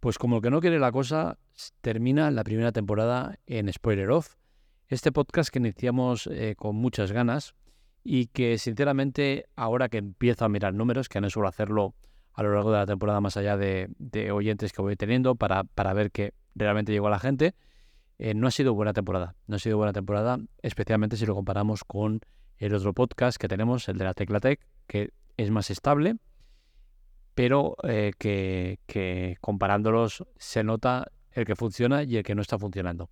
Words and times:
Pues 0.00 0.18
como 0.18 0.40
que 0.40 0.50
no 0.50 0.60
quiere 0.60 0.78
la 0.78 0.92
cosa, 0.92 1.38
termina 1.80 2.30
la 2.30 2.44
primera 2.44 2.70
temporada 2.70 3.38
en 3.46 3.72
Spoiler 3.72 4.10
Off. 4.10 4.34
Este 4.88 5.10
podcast 5.10 5.50
que 5.50 5.58
iniciamos 5.58 6.26
eh, 6.26 6.54
con 6.56 6.76
muchas 6.76 7.12
ganas 7.12 7.54
y 8.04 8.26
que 8.26 8.58
sinceramente 8.58 9.46
ahora 9.56 9.88
que 9.88 9.98
empiezo 9.98 10.44
a 10.44 10.48
mirar 10.48 10.74
números, 10.74 11.08
que 11.08 11.20
no 11.20 11.30
suelo 11.30 11.48
hacerlo 11.48 11.94
a 12.34 12.42
lo 12.42 12.52
largo 12.52 12.70
de 12.70 12.78
la 12.78 12.86
temporada 12.86 13.20
más 13.20 13.36
allá 13.38 13.56
de, 13.56 13.88
oyentes 14.30 14.72
que 14.72 14.82
voy 14.82 14.96
teniendo 14.96 15.34
para, 15.34 15.64
para, 15.64 15.94
ver 15.94 16.12
que 16.12 16.34
realmente 16.54 16.92
llegó 16.92 17.06
a 17.06 17.10
la 17.10 17.18
gente, 17.18 17.54
eh, 18.18 18.34
no 18.34 18.46
ha 18.46 18.50
sido 18.50 18.74
buena 18.74 18.92
temporada. 18.92 19.34
No 19.46 19.56
ha 19.56 19.58
sido 19.58 19.78
buena 19.78 19.94
temporada, 19.94 20.38
especialmente 20.62 21.16
si 21.16 21.24
lo 21.24 21.34
comparamos 21.34 21.84
con 21.84 22.20
el 22.58 22.74
otro 22.74 22.92
podcast 22.92 23.38
que 23.38 23.48
tenemos, 23.48 23.88
el 23.88 23.96
de 23.96 24.04
la 24.04 24.14
Tecla 24.14 24.40
Tech, 24.40 24.60
que 24.86 25.12
es 25.38 25.50
más 25.50 25.70
estable, 25.70 26.16
pero 27.36 27.76
eh, 27.82 28.12
que, 28.18 29.36
comparándolos 29.42 30.24
se 30.38 30.64
nota 30.64 31.12
el 31.32 31.44
que 31.44 31.54
funciona 31.54 32.02
y 32.02 32.16
el 32.16 32.22
que 32.22 32.34
no 32.34 32.40
está 32.40 32.58
funcionando. 32.58 33.10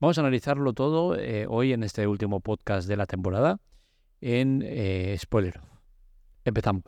Vamos 0.00 0.18
a 0.18 0.22
analizarlo 0.22 0.72
todo 0.72 1.16
eh, 1.16 1.46
hoy 1.48 1.72
en 1.72 1.84
este 1.84 2.08
último 2.08 2.40
podcast 2.40 2.88
de 2.88 2.96
la 2.96 3.06
temporada 3.06 3.60
en 4.20 4.64
eh, 4.66 5.16
Spoiler. 5.16 5.60
Empezamos. 6.44 6.82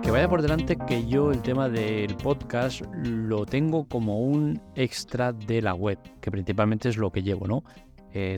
Que 0.00 0.10
vaya 0.12 0.28
por 0.28 0.42
delante 0.42 0.78
que 0.86 1.08
yo 1.08 1.32
el 1.32 1.42
tema 1.42 1.68
del 1.68 2.14
podcast 2.14 2.82
lo 3.02 3.46
tengo 3.46 3.88
como 3.88 4.20
un 4.20 4.62
extra 4.76 5.32
de 5.32 5.60
la 5.60 5.74
web, 5.74 5.98
que 6.20 6.30
principalmente 6.30 6.88
es 6.88 6.96
lo 6.96 7.10
que 7.10 7.24
llevo, 7.24 7.48
¿no? 7.48 7.64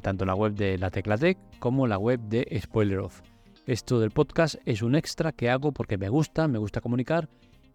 tanto 0.02 0.26
la 0.26 0.34
web 0.34 0.52
de 0.52 0.76
la 0.76 0.90
Teclatec 0.90 1.38
como 1.58 1.86
la 1.86 1.96
web 1.96 2.20
de 2.20 2.60
Spoiler 2.62 2.98
Off. 2.98 3.22
Esto 3.66 4.00
del 4.00 4.10
podcast 4.10 4.56
es 4.66 4.82
un 4.82 4.96
extra 4.96 5.30
que 5.30 5.48
hago 5.48 5.70
porque 5.70 5.96
me 5.96 6.08
gusta, 6.08 6.48
me 6.48 6.58
gusta 6.58 6.80
comunicar 6.80 7.28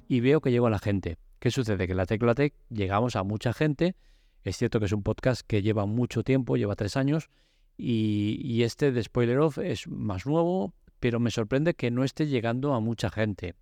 y 0.09 0.19
veo 0.19 0.41
que 0.41 0.51
llego 0.51 0.67
a 0.67 0.69
la 0.69 0.79
gente. 0.79 1.17
¿Qué 1.39 1.49
sucede? 1.49 1.87
Que 1.87 1.95
la 1.95 2.05
Tecla 2.05 2.35
Tech 2.35 2.53
llegamos 2.69 3.15
a 3.15 3.23
mucha 3.23 3.53
gente. 3.53 3.95
Es 4.43 4.57
cierto 4.57 4.79
que 4.79 4.87
es 4.87 4.91
un 4.91 5.03
podcast 5.03 5.41
que 5.47 5.61
lleva 5.61 5.85
mucho 5.85 6.23
tiempo, 6.23 6.57
lleva 6.57 6.75
tres 6.75 6.97
años, 6.97 7.29
y, 7.77 8.63
este 8.63 8.91
de 8.91 9.03
Spoiler 9.03 9.37
Off 9.39 9.59
es 9.59 9.87
más 9.87 10.25
nuevo, 10.25 10.73
pero 10.99 11.19
me 11.19 11.29
sorprende 11.29 11.75
que 11.75 11.91
no 11.91 12.03
esté 12.03 12.27
llegando 12.27 12.73
a 12.73 12.79
mucha 12.79 13.09
gente. 13.09 13.55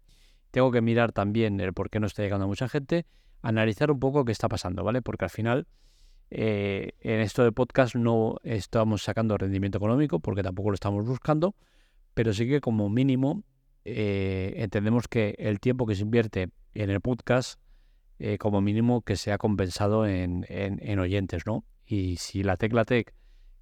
Tengo 0.52 0.72
que 0.72 0.82
mirar 0.82 1.12
también 1.12 1.60
el 1.60 1.74
por 1.74 1.90
qué 1.90 2.00
no 2.00 2.08
está 2.08 2.24
llegando 2.24 2.46
a 2.46 2.48
mucha 2.48 2.70
gente, 2.70 3.06
analizar 3.42 3.92
un 3.92 4.00
poco 4.00 4.24
qué 4.24 4.32
está 4.32 4.48
pasando, 4.48 4.84
¿vale? 4.84 5.02
Porque 5.02 5.26
al 5.26 5.32
final 5.32 5.68
eh, 6.32 6.94
en 7.02 7.20
esto 7.20 7.44
de 7.44 7.52
podcast 7.52 7.96
no 7.96 8.38
estamos 8.44 9.04
sacando 9.04 9.38
rendimiento 9.38 9.78
económico 9.78 10.20
porque 10.20 10.42
tampoco 10.42 10.70
lo 10.72 10.76
estamos 10.76 11.06
buscando, 11.06 11.56
pero 12.16 12.34
sí 12.34 12.48
que 12.48 12.62
como 12.62 12.90
mínimo 12.90 13.44
eh, 13.84 14.54
entendemos 14.58 15.08
que 15.08 15.36
el 15.38 15.60
tiempo 15.60 15.86
que 15.86 15.94
se 15.94 16.02
invierte 16.02 16.50
en 16.74 16.90
el 16.90 17.02
podcast, 17.02 17.60
eh, 18.18 18.40
como 18.40 18.62
mínimo 18.62 19.02
que 19.02 19.16
sea 19.18 19.38
compensado 19.38 20.08
en, 20.08 20.46
en, 20.50 21.00
oyentes, 21.00 21.46
¿no? 21.46 21.66
Y 21.86 22.16
si 22.16 22.42
la 22.42 22.58
tecla 22.58 22.86
tech, 22.86 23.14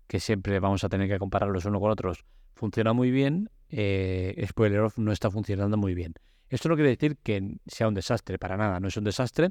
que 0.07 0.19
siempre 0.21 0.59
vamos 0.59 0.83
a 0.83 0.89
tener 0.89 1.09
que 1.09 1.19
compararlos 1.19 1.65
uno 1.65 1.79
con 1.79 1.91
otros, 1.91 2.23
funciona 2.55 2.93
muy 2.93 3.11
bien, 3.11 3.49
eh, 3.69 4.45
Spoiler 4.47 4.81
Off 4.81 4.97
no 4.97 5.11
está 5.11 5.29
funcionando 5.29 5.75
muy 5.75 5.93
bien. 5.93 6.13
Esto 6.47 6.69
no 6.69 6.75
quiere 6.75 6.91
decir 6.91 7.17
que 7.17 7.57
sea 7.65 7.87
un 7.87 7.95
desastre, 7.95 8.37
para 8.37 8.55
nada, 8.55 8.79
no 8.79 8.87
es 8.87 8.95
un 8.95 9.03
desastre, 9.03 9.49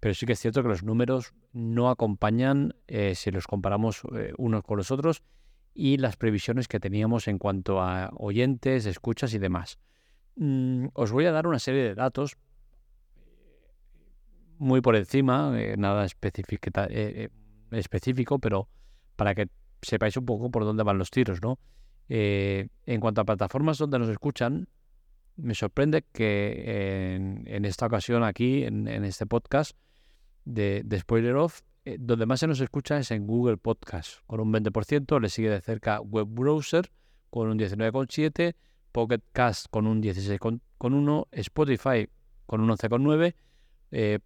pero 0.00 0.14
sí 0.14 0.24
que 0.24 0.32
es 0.32 0.40
cierto 0.40 0.62
que 0.62 0.68
los 0.68 0.82
números 0.82 1.34
no 1.52 1.90
acompañan 1.90 2.74
si 3.14 3.30
los 3.30 3.46
comparamos 3.46 4.02
unos 4.38 4.62
con 4.62 4.78
los 4.78 4.90
otros 4.90 5.22
y 5.78 5.96
las 5.96 6.16
previsiones 6.16 6.66
que 6.66 6.80
teníamos 6.80 7.28
en 7.28 7.38
cuanto 7.38 7.80
a 7.80 8.10
oyentes, 8.16 8.84
escuchas 8.84 9.32
y 9.32 9.38
demás. 9.38 9.78
Mm, 10.34 10.86
os 10.92 11.12
voy 11.12 11.26
a 11.26 11.30
dar 11.30 11.46
una 11.46 11.60
serie 11.60 11.84
de 11.84 11.94
datos 11.94 12.36
muy 14.58 14.80
por 14.80 14.96
encima, 14.96 15.52
eh, 15.54 15.76
nada 15.78 16.04
eh, 16.04 16.10
eh, 16.90 17.28
específico, 17.70 18.40
pero 18.40 18.68
para 19.14 19.36
que 19.36 19.50
sepáis 19.80 20.16
un 20.16 20.26
poco 20.26 20.50
por 20.50 20.64
dónde 20.64 20.82
van 20.82 20.98
los 20.98 21.12
tiros, 21.12 21.40
¿no? 21.40 21.60
en 22.08 23.00
cuanto 23.00 23.20
a 23.20 23.24
plataformas 23.24 23.76
donde 23.76 23.98
nos 23.98 24.08
escuchan, 24.08 24.66
me 25.36 25.54
sorprende 25.54 26.06
que 26.10 27.14
en, 27.46 27.64
esta 27.66 27.84
ocasión 27.84 28.24
aquí, 28.24 28.64
en, 28.64 28.88
este 29.04 29.26
podcast 29.26 29.76
de, 30.46 30.82
de 30.86 30.98
Spoiler 30.98 31.36
Off, 31.36 31.60
eh, 31.88 31.96
donde 31.98 32.26
más 32.26 32.40
se 32.40 32.46
nos 32.46 32.60
escucha 32.60 32.98
es 32.98 33.10
en 33.12 33.26
Google 33.26 33.56
Podcast, 33.56 34.18
con 34.26 34.40
un 34.40 34.52
20%, 34.52 35.18
le 35.22 35.30
sigue 35.30 35.48
de 35.48 35.62
cerca 35.62 36.00
Web 36.02 36.26
Browser 36.28 36.90
con 37.30 37.48
un 37.48 37.58
19,7%, 37.58 38.54
Pocket 38.92 39.22
Cast 39.32 39.68
con 39.70 39.86
un 39.86 40.02
16,1%, 40.02 41.28
Spotify 41.32 42.06
con 42.44 42.60
un 42.60 42.68
11,9%, 42.68 43.34
eh, 43.92 44.18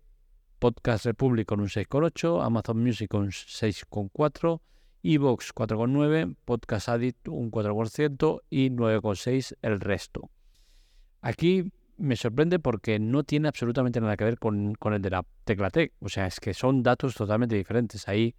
Podcast 0.59 1.07
Republic 1.07 1.47
con 1.47 1.61
un 1.61 1.69
6,8%, 1.69 2.45
Amazon 2.45 2.83
Music 2.83 3.09
con 3.09 3.23
un 3.23 3.31
6,4%, 3.31 4.61
Evox 5.05 5.53
4,9%, 5.55 6.35
Podcast 6.45 6.89
Addict 6.89 7.29
un 7.29 7.53
4% 7.53 8.41
y 8.51 8.71
9,6% 8.71 9.57
el 9.63 9.79
resto. 9.79 10.31
Aquí 11.21 11.71
me 12.03 12.17
sorprende 12.17 12.59
porque 12.59 12.99
no 12.99 13.23
tiene 13.23 13.47
absolutamente 13.47 14.01
nada 14.01 14.17
que 14.17 14.25
ver 14.25 14.39
con, 14.39 14.77
el 14.85 15.03
de 15.03 15.11
la 15.11 15.25
Teclatec. 15.45 15.93
O 16.01 16.09
sea, 16.09 16.27
es 16.27 16.41
que 16.41 16.53
son 16.53 16.83
datos 16.83 17.15
totalmente 17.15 17.55
diferentes. 17.55 18.09
Ahí 18.09 18.35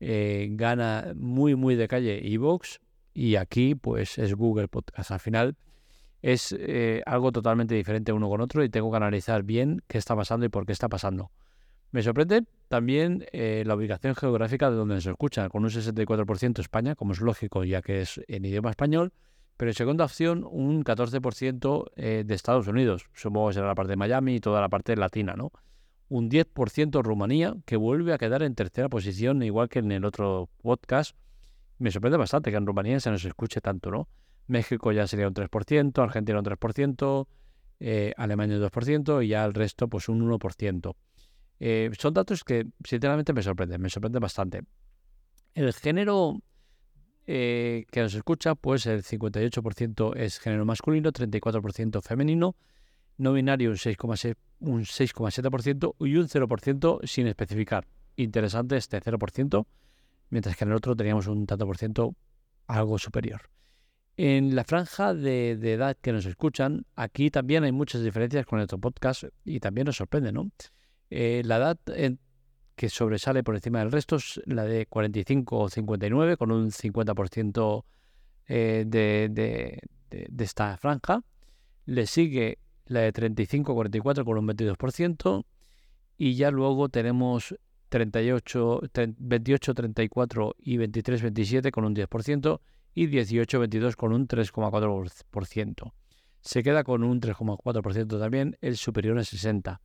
eh, 0.00 0.48
gana 0.52 1.12
muy, 1.14 1.54
muy 1.54 1.76
de 1.76 1.88
calle 1.88 2.26
Evox 2.32 2.80
y 3.12 3.36
aquí 3.36 3.74
pues 3.74 4.16
es 4.16 4.34
Google 4.34 4.68
Podcast. 4.68 5.10
Al 5.10 5.20
final 5.20 5.56
es 6.22 6.56
eh, 6.58 7.02
algo 7.04 7.32
totalmente 7.32 7.74
diferente 7.74 8.12
uno 8.12 8.30
con 8.30 8.40
otro 8.40 8.64
y 8.64 8.70
tengo 8.70 8.90
que 8.90 8.96
analizar 8.96 9.42
bien 9.42 9.82
qué 9.88 9.98
está 9.98 10.16
pasando 10.16 10.46
y 10.46 10.48
por 10.48 10.64
qué 10.64 10.72
está 10.72 10.88
pasando. 10.88 11.30
Me 11.90 12.02
sorprende 12.02 12.44
también 12.68 13.26
eh, 13.32 13.62
la 13.66 13.76
ubicación 13.76 14.14
geográfica 14.14 14.70
de 14.70 14.76
donde 14.76 14.98
se 15.02 15.10
escucha, 15.10 15.50
con 15.50 15.64
un 15.64 15.70
64% 15.70 16.60
España, 16.60 16.94
como 16.94 17.12
es 17.12 17.20
lógico 17.20 17.62
ya 17.64 17.82
que 17.82 18.00
es 18.00 18.22
en 18.26 18.46
idioma 18.46 18.70
español, 18.70 19.12
pero 19.62 19.70
en 19.70 19.76
segunda 19.76 20.06
opción, 20.06 20.44
un 20.50 20.82
14% 20.82 21.92
eh, 21.94 22.24
de 22.26 22.34
Estados 22.34 22.66
Unidos. 22.66 23.06
Supongo 23.14 23.46
que 23.46 23.54
será 23.54 23.68
la 23.68 23.76
parte 23.76 23.90
de 23.90 23.96
Miami 23.96 24.34
y 24.34 24.40
toda 24.40 24.60
la 24.60 24.68
parte 24.68 24.96
latina, 24.96 25.34
¿no? 25.36 25.52
Un 26.08 26.28
10% 26.28 27.00
Rumanía, 27.00 27.54
que 27.64 27.76
vuelve 27.76 28.12
a 28.12 28.18
quedar 28.18 28.42
en 28.42 28.56
tercera 28.56 28.88
posición, 28.88 29.40
igual 29.44 29.68
que 29.68 29.78
en 29.78 29.92
el 29.92 30.04
otro 30.04 30.48
podcast. 30.62 31.16
Me 31.78 31.92
sorprende 31.92 32.18
bastante 32.18 32.50
que 32.50 32.56
en 32.56 32.66
Rumanía 32.66 32.98
se 32.98 33.12
nos 33.12 33.24
escuche 33.24 33.60
tanto, 33.60 33.92
¿no? 33.92 34.08
México 34.48 34.90
ya 34.90 35.06
sería 35.06 35.28
un 35.28 35.34
3%, 35.34 36.02
Argentina 36.02 36.40
un 36.40 36.44
3%, 36.44 37.28
eh, 37.78 38.14
Alemania 38.16 38.56
un 38.56 38.64
2% 38.64 39.24
y 39.24 39.28
ya 39.28 39.44
el 39.44 39.54
resto, 39.54 39.86
pues 39.86 40.08
un 40.08 40.28
1%. 40.28 40.96
Eh, 41.60 41.88
son 41.96 42.14
datos 42.14 42.42
que 42.42 42.66
sinceramente 42.82 43.32
me 43.32 43.44
sorprenden, 43.44 43.80
me 43.80 43.90
sorprenden 43.90 44.22
bastante. 44.22 44.62
El 45.54 45.72
género 45.72 46.40
eh, 47.26 47.84
que 47.90 48.00
nos 48.00 48.14
escucha, 48.14 48.54
pues 48.54 48.86
el 48.86 49.02
58% 49.02 50.16
es 50.16 50.38
género 50.38 50.64
masculino, 50.64 51.12
34% 51.12 52.00
femenino, 52.02 52.54
no 53.18 53.32
binario 53.32 53.70
un 53.70 53.76
6,7% 53.76 55.94
y 56.00 56.16
un 56.16 56.28
0% 56.28 57.06
sin 57.06 57.26
especificar. 57.26 57.86
Interesante 58.16 58.76
este 58.76 59.00
0%, 59.00 59.66
mientras 60.30 60.56
que 60.56 60.64
en 60.64 60.70
el 60.70 60.76
otro 60.76 60.96
teníamos 60.96 61.28
un 61.28 61.46
tanto 61.46 61.66
por 61.66 61.78
ciento 61.78 62.14
algo 62.66 62.98
superior. 62.98 63.42
En 64.16 64.54
la 64.54 64.64
franja 64.64 65.14
de, 65.14 65.52
edad 65.52 65.96
que 66.00 66.12
nos 66.12 66.26
escuchan, 66.26 66.84
aquí 66.96 67.30
también 67.30 67.64
hay 67.64 67.72
muchas 67.72 68.02
diferencias 68.02 68.44
con 68.44 68.60
otro 68.60 68.76
podcast 68.78 69.24
y 69.44 69.58
también 69.60 69.86
nos 69.86 69.96
sorprende, 69.96 70.32
¿no? 70.32 70.50
Eh, 71.08 71.40
la 71.44 71.56
edad 71.56 71.78
que 72.74 72.88
sobresale 72.88 73.42
por 73.42 73.54
encima 73.54 73.80
del 73.80 73.92
resto 73.92 74.16
es 74.16 74.40
la 74.46 74.64
de 74.64 74.86
45 74.86 75.58
o 75.58 75.68
59, 75.68 76.36
con 76.36 76.50
un 76.50 76.70
50% 76.70 77.84
eh, 78.48 78.84
de, 78.86 79.28
de, 79.28 80.44
esta 80.44 80.76
franja. 80.76 81.22
Le 81.86 82.06
sigue 82.06 82.58
la 82.86 83.00
de 83.00 83.12
35-44 83.12 84.24
con 84.24 84.38
un 84.38 84.48
22%. 84.48 85.44
Y 86.18 86.34
ya 86.34 86.50
luego 86.50 86.88
tenemos 86.88 87.54
38, 87.88 88.80
28-34 88.92 90.54
y 90.58 90.76
23-27 90.78 91.70
con 91.70 91.84
un 91.84 91.94
10% 91.94 92.60
y 92.94 93.08
18-22 93.08 93.96
con 93.96 94.12
un 94.12 94.28
3,4%. 94.28 95.92
Se 96.40 96.62
queda 96.62 96.84
con 96.84 97.04
un 97.04 97.20
3,4% 97.20 98.18
también 98.18 98.56
el 98.60 98.76
superior 98.76 99.18
a 99.18 99.24
60. 99.24 99.80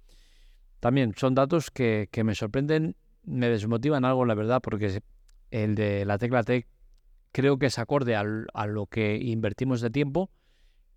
También 0.79 1.13
son 1.15 1.35
datos 1.35 1.71
que, 1.71 2.09
me 2.24 2.35
sorprenden, 2.35 2.95
me 3.24 3.50
desmotivan 3.50 4.06
algo, 4.06 4.25
la 4.25 4.35
verdad, 4.35 4.62
porque 4.62 5.01
el 5.51 5.75
de 5.75 6.06
la 6.06 6.18
tecla 6.18 6.44
Tech 6.44 6.68
creo 7.31 7.57
que 7.57 7.68
es 7.68 7.79
acorde 7.79 8.15
a 8.15 8.65
lo 8.68 8.85
que 8.88 9.18
invertimos 9.18 9.81
de 9.81 9.89
tiempo 9.89 10.29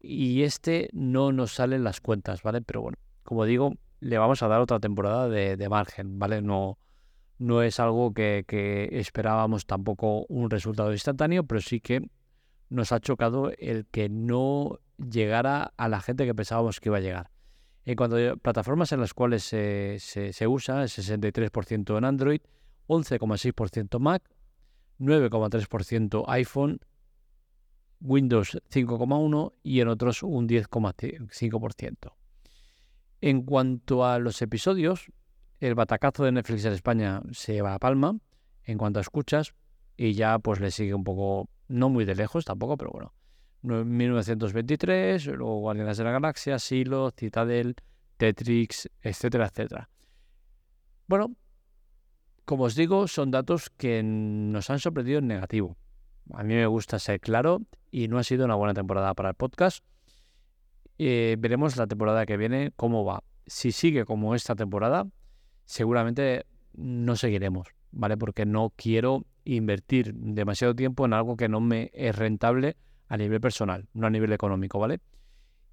y 0.01 0.43
este 0.43 0.89
no 0.93 1.33
nos 1.33 1.53
salen 1.53 1.85
las 1.85 2.01
cuentas, 2.01 2.43
¿vale? 2.43 2.63
Pero 2.63 2.83
bueno, 2.83 2.99
como 3.23 3.45
digo, 3.45 3.75
le 4.01 4.19
vamos 4.19 4.43
a 4.43 4.49
dar 4.49 4.61
otra 4.61 4.81
temporada 4.81 5.29
de, 5.29 5.69
margen, 5.69 6.19
¿vale? 6.19 6.41
No, 6.41 6.79
no 7.39 7.63
es 7.63 7.79
algo 7.81 8.13
que, 8.13 8.89
esperábamos 8.93 9.67
tampoco 9.67 10.25
un 10.29 10.51
resultado 10.51 10.93
instantáneo, 10.93 11.45
pero 11.45 11.61
sí 11.61 11.81
que 11.81 12.09
nos 12.71 12.93
ha 12.93 13.01
chocado 13.01 13.51
el 13.59 13.87
que 13.87 14.09
no 14.09 14.79
llegara 14.97 15.73
a 15.77 15.89
la 15.89 16.01
gente 16.01 16.25
que 16.25 16.35
pensábamos 16.35 16.81
que 16.81 16.89
iba 16.89 16.99
a 16.99 17.03
llegar. 17.03 17.31
En 17.85 17.97
cuanto 17.97 18.17
a 18.17 18.37
plataformas 18.37 18.93
en 18.93 19.01
las 19.01 19.15
cuales 19.15 19.43
se, 19.43 19.99
se, 19.99 20.47
usa, 20.47 20.83
el 20.83 20.89
63% 20.89 21.97
en 21.97 22.05
Android, 22.05 22.41
11,6% 22.89 23.99
Mac, 23.99 24.23
9,3% 24.99 26.25
iPhone, 26.29 26.81
Windows 28.01 28.59
5,1% 28.71 29.55
y 29.63 29.81
en 29.81 29.89
otros 29.89 30.23
un 30.23 30.49
10,5%. 30.49 32.13
En 33.23 33.43
cuanto 33.43 34.05
a 34.05 34.19
los 34.19 34.41
episodios, 34.43 35.11
el 35.59 35.75
batacazo 35.75 36.25
de 36.25 36.33
Netflix 36.33 36.65
en 36.65 36.73
España 36.73 37.23
se 37.33 37.61
va 37.61 37.75
a 37.75 37.79
palma 37.79 38.19
en 38.65 38.79
cuanto 38.79 38.99
a 38.99 39.03
escuchas 39.03 39.55
y 39.97 40.15
ya 40.15 40.39
pues 40.39 40.61
le 40.61 40.71
sigue 40.71 40.95
un 40.95 41.05
poco, 41.05 41.51
no 41.69 41.91
muy 41.91 42.05
de 42.05 42.15
lejos 42.15 42.45
tampoco, 42.45 42.79
pero 42.79 42.91
bueno, 42.91 43.13
1923, 43.63 45.27
luego 45.27 45.61
Guardianes 45.61 45.99
de 45.99 46.05
la 46.05 46.13
Galaxia, 46.13 46.59
Silo, 46.59 47.11
Citadel, 47.11 47.77
Tetrix, 48.17 48.89
etcétera, 49.03 49.47
etcétera. 49.47 49.89
Bueno, 51.07 51.35
como 52.45 52.65
os 52.65 52.75
digo, 52.75 53.07
son 53.07 53.31
datos 53.31 53.71
que 53.71 54.03
nos 54.03 54.71
han 54.71 54.79
sorprendido 54.79 55.19
en 55.19 55.29
negativo. 55.29 55.77
A 56.33 56.43
mí 56.43 56.55
me 56.55 56.67
gusta 56.67 56.99
ser 56.99 57.21
claro 57.21 57.63
y 57.91 58.09
no 58.09 58.19
ha 58.19 58.25
sido 58.25 58.45
una 58.45 58.55
buena 58.55 58.75
temporada 58.75 59.15
para 59.15 59.31
el 59.31 59.35
podcast. 59.35 59.85
Eh, 60.99 61.37
veremos 61.39 61.77
la 61.77 61.87
temporada 61.87 62.27
que 62.27 62.37
viene 62.37 62.73
cómo 62.77 63.05
va. 63.05 63.23
Si 63.47 63.73
sigue 63.73 64.05
como 64.05 64.35
esta 64.35 64.55
temporada, 64.55 65.07
seguramente 65.65 66.47
no 66.73 67.17
seguiremos, 67.17 67.69
¿vale? 67.91 68.17
Porque 68.17 68.47
no 68.47 68.73
quiero 68.77 69.25
invertir 69.45 70.15
demasiado 70.15 70.75
tiempo 70.75 71.07
en 71.07 71.13
algo 71.13 71.37
que 71.37 71.49
no 71.49 71.61
me 71.61 71.91
es 71.95 72.15
rentable 72.15 72.77
a 73.11 73.17
nivel 73.17 73.41
personal, 73.41 73.89
no 73.93 74.07
a 74.07 74.11
nivel 74.11 74.33
económico, 74.33 74.79
¿vale? 74.79 75.01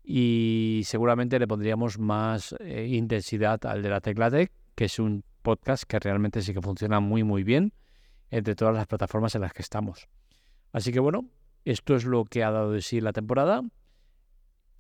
Y 0.04 0.82
seguramente 0.86 1.38
le 1.38 1.48
pondríamos 1.48 2.00
más 2.00 2.56
eh, 2.60 2.88
intensidad 2.88 3.64
al 3.66 3.84
de 3.84 3.90
la 3.90 4.02
Teclatec, 4.02 4.52
que 4.74 4.86
es 4.86 4.98
un 4.98 5.24
podcast 5.44 5.84
que 5.84 6.00
realmente 6.00 6.42
sí 6.42 6.54
que 6.54 6.62
funciona 6.62 7.00
muy, 7.00 7.24
muy 7.24 7.44
bien 7.44 7.74
entre 8.32 8.56
todas 8.56 8.74
las 8.74 8.88
plataformas 8.88 9.36
en 9.36 9.42
las 9.42 9.54
que 9.54 9.62
estamos. 9.62 10.10
Así 10.72 10.92
que 10.92 11.00
bueno, 11.00 11.30
esto 11.64 11.96
es 11.96 12.06
lo 12.06 12.26
que 12.26 12.44
ha 12.44 12.50
dado 12.50 12.72
de 12.72 12.82
sí 12.82 13.02
la 13.02 13.14
temporada. 13.14 13.62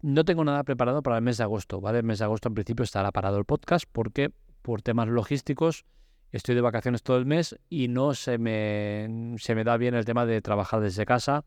No 0.02 0.26
tengo 0.26 0.44
nada 0.44 0.64
preparado 0.64 1.04
para 1.04 1.18
el 1.18 1.24
mes 1.24 1.38
de 1.38 1.44
agosto, 1.44 1.80
¿vale? 1.80 2.00
El 2.00 2.06
mes 2.06 2.18
de 2.18 2.26
agosto 2.26 2.48
en 2.48 2.56
principio 2.56 2.84
estará 2.84 3.12
parado 3.12 3.38
el 3.38 3.46
podcast 3.46 3.86
porque 3.92 4.32
por 4.64 4.82
temas 4.82 5.10
logísticos 5.10 5.86
estoy 6.32 6.56
de 6.56 6.62
vacaciones 6.62 7.04
todo 7.04 7.18
el 7.18 7.28
mes 7.28 7.56
y 7.70 7.88
no 7.88 8.16
se 8.16 8.40
me, 8.40 9.36
se 9.38 9.54
me 9.54 9.64
da 9.64 9.78
bien 9.78 9.94
el 9.94 10.06
tema 10.06 10.26
de 10.26 10.42
trabajar 10.42 10.82
desde 10.82 11.06
casa 11.06 11.46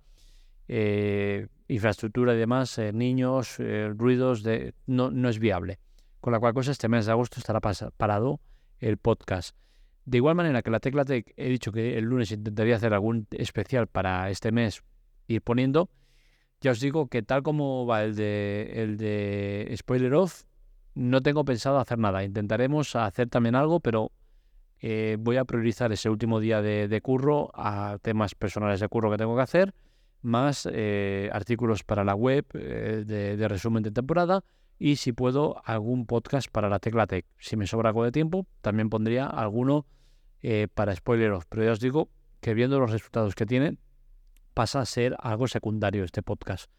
eh, 0.72 1.48
infraestructura 1.66 2.32
y 2.32 2.38
demás, 2.38 2.78
eh, 2.78 2.92
niños, 2.92 3.56
eh, 3.58 3.92
ruidos, 3.92 4.44
no, 4.86 5.10
no 5.10 5.28
es 5.28 5.40
viable. 5.40 5.80
Con 6.20 6.32
la 6.32 6.38
cual 6.38 6.54
cosa 6.54 6.70
este 6.70 6.88
mes 6.88 7.06
de 7.06 7.12
agosto 7.12 7.40
estará 7.40 7.60
parado 7.60 8.40
el 8.78 8.96
podcast. 8.96 9.56
De 10.04 10.18
igual 10.18 10.36
manera 10.36 10.62
que 10.62 10.70
la 10.70 10.78
Tecla 10.78 11.04
Tech 11.04 11.32
he 11.36 11.48
dicho 11.48 11.72
que 11.72 11.98
el 11.98 12.04
lunes 12.04 12.30
intentaría 12.30 12.76
hacer 12.76 12.94
algún 12.94 13.26
especial 13.32 13.88
para 13.88 14.30
este 14.30 14.52
mes 14.52 14.84
ir 15.26 15.42
poniendo. 15.42 15.90
Ya 16.60 16.70
os 16.70 16.78
digo 16.78 17.08
que 17.08 17.22
tal 17.22 17.42
como 17.42 17.84
va 17.84 18.04
el 18.04 18.14
de, 18.14 18.70
el 18.76 18.96
de 18.96 19.74
Spoiler 19.76 20.14
Off, 20.14 20.44
no 20.94 21.20
tengo 21.20 21.44
pensado 21.44 21.80
hacer 21.80 21.98
nada. 21.98 22.22
Intentaremos 22.22 22.94
hacer 22.94 23.28
también 23.28 23.56
algo, 23.56 23.80
pero 23.80 24.12
voy 25.18 25.36
a 25.36 25.44
priorizar 25.44 25.90
ese 25.90 26.10
último 26.10 26.38
día 26.38 26.62
de, 26.62 26.86
de, 26.86 27.00
curro 27.00 27.50
a 27.54 27.98
temas 28.02 28.36
personales 28.36 28.78
de 28.78 28.88
curro 28.88 29.10
que 29.10 29.16
tengo 29.16 29.34
que 29.34 29.42
hacer 29.42 29.74
más 30.22 30.68
eh, 30.70 31.30
artículos 31.32 31.82
para 31.84 32.04
la 32.04 32.14
web 32.14 32.46
eh, 32.54 33.04
de, 33.06 33.48
resumen 33.48 33.82
de 33.82 33.90
temporada 33.90 34.44
y 34.78 34.96
si 34.96 35.12
puedo 35.12 35.60
algún 35.64 36.06
podcast 36.06 36.50
para 36.50 36.68
la 36.68 36.78
Tecla 36.78 37.06
Tech. 37.06 37.26
Si 37.38 37.56
me 37.56 37.66
sobra 37.66 37.90
algo 37.90 38.04
de 38.04 38.12
tiempo, 38.12 38.46
también 38.60 38.88
pondría 38.88 39.26
alguno 39.26 39.86
eh, 40.42 40.68
para 40.72 40.94
spoileros. 40.94 41.44
Pero 41.46 41.64
ya 41.64 41.72
os 41.72 41.80
digo 41.80 42.10
que 42.40 42.54
viendo 42.54 42.80
los 42.80 42.90
resultados 42.90 43.34
que 43.34 43.46
tiene, 43.46 43.76
pasa 44.54 44.80
a 44.80 44.86
ser 44.86 45.16
algo 45.20 45.48
secundario 45.48 46.04
este 46.04 46.22
podcast. 46.22 46.70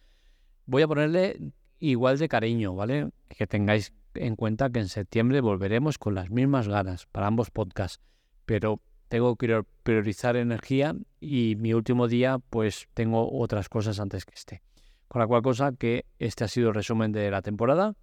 Voy 0.65 0.81
a 0.81 0.87
ponerle 0.87 1.53
igual 1.79 2.17
de 2.17 2.27
cariño, 2.27 2.75
¿vale? 2.75 3.11
Que 3.27 3.45
tengáis 3.45 3.93
en 4.15 4.35
cuenta 4.35 4.69
que 4.69 4.79
en 4.79 4.89
septiembre 4.89 5.41
volveremos 5.41 5.97
con 5.97 6.15
las 6.15 6.31
mismas 6.31 6.67
ganas 6.67 7.05
para 7.07 7.27
ambos 7.27 7.51
podcasts. 7.51 8.01
Pero 8.45 8.81
tengo 9.11 9.35
que 9.35 9.61
priorizar 9.83 10.37
energía 10.37 10.95
y 11.19 11.57
mi 11.57 11.73
último 11.73 12.07
día 12.07 12.39
pues 12.49 12.87
tengo 12.93 13.29
otras 13.37 13.67
cosas 13.67 13.99
antes 13.99 14.23
que 14.23 14.35
este. 14.35 14.61
Con 15.09 15.19
la 15.19 15.27
cual 15.27 15.41
cosa 15.41 15.73
que 15.73 16.05
este 16.17 16.45
ha 16.45 16.47
sido 16.47 16.69
el 16.69 16.75
resumen 16.75 17.11
de 17.11 17.29
la 17.29 17.41
temporada. 17.41 17.93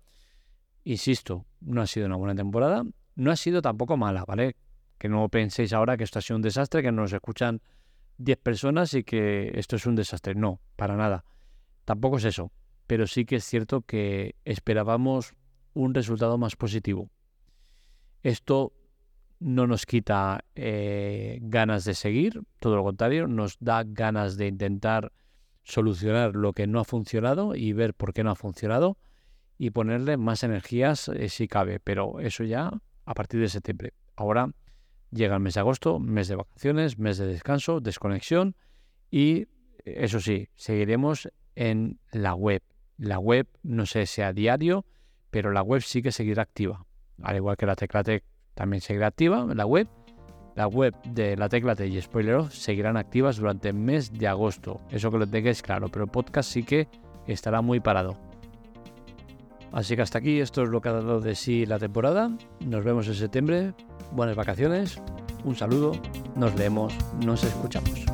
Insisto, 0.84 1.46
no 1.62 1.80
ha 1.80 1.86
sido 1.86 2.04
una 2.04 2.16
buena 2.16 2.34
temporada, 2.34 2.84
no 3.14 3.30
ha 3.30 3.36
sido 3.36 3.62
tampoco 3.62 3.96
mala, 3.96 4.26
¿vale? 4.26 4.56
Que 4.98 5.08
no 5.08 5.26
penséis 5.30 5.72
ahora 5.72 5.96
que 5.96 6.04
esto 6.04 6.18
ha 6.18 6.22
sido 6.22 6.36
un 6.36 6.42
desastre, 6.42 6.82
que 6.82 6.92
nos 6.92 7.10
escuchan 7.10 7.62
10 8.18 8.36
personas 8.40 8.92
y 8.92 9.02
que 9.02 9.52
esto 9.54 9.76
es 9.76 9.86
un 9.86 9.94
desastre. 9.94 10.34
No, 10.34 10.60
para 10.76 10.94
nada. 10.94 11.24
Tampoco 11.86 12.18
es 12.18 12.24
eso. 12.24 12.52
Pero 12.86 13.06
sí 13.06 13.24
que 13.24 13.36
es 13.36 13.44
cierto 13.44 13.80
que 13.80 14.34
esperábamos 14.44 15.32
un 15.72 15.94
resultado 15.94 16.36
más 16.36 16.54
positivo. 16.54 17.08
Esto 18.22 18.74
no 19.40 19.66
nos 19.66 19.86
quita 19.86 20.44
eh, 20.54 21.38
ganas 21.42 21.84
de 21.84 21.94
seguir, 21.94 22.42
todo 22.58 22.76
lo 22.76 22.84
contrario, 22.84 23.26
nos 23.28 23.56
da 23.60 23.84
ganas 23.84 24.36
de 24.36 24.48
intentar 24.48 25.12
solucionar 25.62 26.34
lo 26.34 26.52
que 26.52 26.66
no 26.66 26.80
ha 26.80 26.84
funcionado 26.84 27.54
y 27.54 27.72
ver 27.72 27.94
por 27.94 28.12
qué 28.12 28.24
no 28.24 28.30
ha 28.30 28.36
funcionado 28.36 28.98
y 29.58 29.70
ponerle 29.70 30.16
más 30.16 30.42
energías 30.42 31.08
eh, 31.08 31.28
si 31.28 31.46
cabe, 31.46 31.80
pero 31.80 32.20
eso 32.20 32.44
ya 32.44 32.72
a 33.04 33.14
partir 33.14 33.40
de 33.40 33.48
septiembre. 33.48 33.94
Ahora 34.16 34.50
llega 35.10 35.34
el 35.34 35.42
mes 35.42 35.54
de 35.54 35.60
agosto, 35.60 35.98
mes 35.98 36.28
de 36.28 36.36
vacaciones, 36.36 36.98
mes 36.98 37.18
de 37.18 37.26
descanso, 37.26 37.80
desconexión 37.80 38.56
y 39.10 39.46
eso 39.84 40.20
sí, 40.20 40.48
seguiremos 40.54 41.28
en 41.54 41.98
la 42.12 42.34
web. 42.34 42.62
La 42.96 43.18
web 43.18 43.46
no 43.62 43.86
sé 43.86 44.06
si 44.06 44.22
a 44.22 44.32
diario, 44.32 44.84
pero 45.30 45.52
la 45.52 45.62
web 45.62 45.82
sí 45.82 46.02
que 46.02 46.12
seguirá 46.12 46.42
activa, 46.42 46.84
al 47.22 47.36
igual 47.36 47.56
que 47.56 47.66
la 47.66 47.76
Teclatec 47.76 48.24
también 48.58 48.80
seguirá 48.80 49.06
activa 49.06 49.46
la 49.54 49.64
web. 49.64 49.86
La 50.56 50.66
web 50.66 50.92
de 51.04 51.36
la 51.36 51.48
tecla 51.48 51.76
T 51.76 51.86
y 51.86 52.02
Spoiler 52.02 52.50
seguirán 52.50 52.96
activas 52.96 53.36
durante 53.36 53.68
el 53.68 53.74
mes 53.74 54.12
de 54.12 54.26
agosto. 54.26 54.80
Eso 54.90 55.12
que 55.12 55.18
lo 55.18 55.28
tengáis 55.28 55.62
claro, 55.62 55.88
pero 55.88 56.06
el 56.06 56.10
podcast 56.10 56.50
sí 56.50 56.64
que 56.64 56.88
estará 57.28 57.62
muy 57.62 57.78
parado. 57.78 58.18
Así 59.70 59.94
que 59.94 60.02
hasta 60.02 60.18
aquí, 60.18 60.40
esto 60.40 60.64
es 60.64 60.70
lo 60.70 60.80
que 60.80 60.88
ha 60.88 60.92
dado 60.94 61.20
de 61.20 61.36
sí 61.36 61.66
la 61.66 61.78
temporada. 61.78 62.32
Nos 62.66 62.82
vemos 62.82 63.06
en 63.06 63.14
septiembre. 63.14 63.74
Buenas 64.10 64.34
vacaciones. 64.34 65.00
Un 65.44 65.54
saludo. 65.54 65.92
Nos 66.34 66.56
leemos. 66.56 66.92
Nos 67.24 67.44
escuchamos. 67.44 68.06